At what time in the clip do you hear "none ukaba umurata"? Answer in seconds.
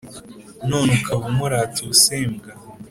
0.69-1.77